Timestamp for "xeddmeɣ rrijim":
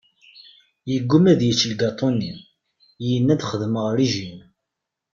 3.49-4.39